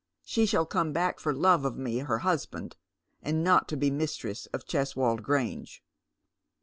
[0.25, 2.75] "She shall come back for love of me her husband,
[3.23, 5.83] not to be mistress of Cheswold Grange."